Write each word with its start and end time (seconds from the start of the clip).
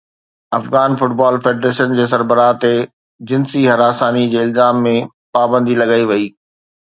Afghan 0.59 0.95
football 0.99 1.35
federation 1.43 1.93
جي 1.99 2.07
سربراهه 2.13 2.57
تي 2.63 2.71
جنسي 3.33 3.61
هراساني 3.75 4.25
جي 4.33 4.41
الزام 4.47 4.81
۾ 4.89 4.95
پابندي 5.39 5.77
لڳائي 5.83 6.11
وئي 6.15 6.27